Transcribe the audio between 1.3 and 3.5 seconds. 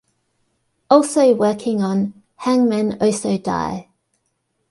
working on Hangmen Also